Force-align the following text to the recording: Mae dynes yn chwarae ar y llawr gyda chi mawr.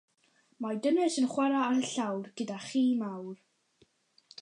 Mae 0.65 0.79
dynes 0.85 1.17
yn 1.23 1.29
chwarae 1.35 1.61
ar 1.65 1.83
y 1.83 1.85
llawr 1.91 2.33
gyda 2.41 2.59
chi 2.67 2.85
mawr. 3.05 3.33